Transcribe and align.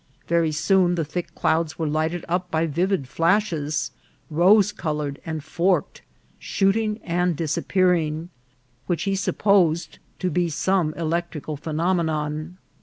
Very 0.27 0.51
soon 0.51 0.95
the 0.95 1.05
thick 1.05 1.35
clouds 1.35 1.77
were 1.77 1.85
lighted 1.85 2.25
up 2.27 2.49
by 2.49 2.65
vivid 2.65 3.07
flashes, 3.07 3.91
rose 4.31 4.71
coloured 4.71 5.21
and 5.27 5.43
forked, 5.43 6.01
shooting 6.39 6.99
and 7.03 7.35
disappearing, 7.35 8.31
which 8.87 9.03
he 9.03 9.15
supposed 9.15 9.99
to 10.17 10.31
be 10.31 10.49
some 10.49 10.95
electrical 10.95 11.55
phenomenon. 11.55 12.57